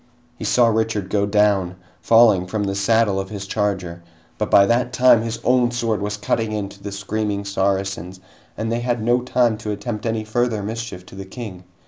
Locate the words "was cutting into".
6.01-6.81